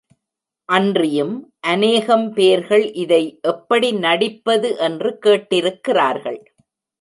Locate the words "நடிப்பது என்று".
3.99-5.11